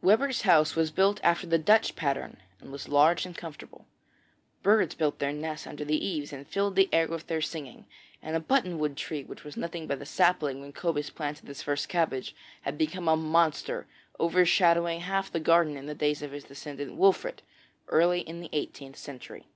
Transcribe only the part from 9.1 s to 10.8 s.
which was nothing but a sapling when